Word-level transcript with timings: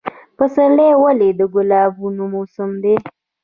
پسرلی 0.37 0.89
ولې 1.01 1.29
د 1.39 1.41
ګلانو 1.53 2.25
موسم 2.33 2.71
دی؟ 2.83 2.95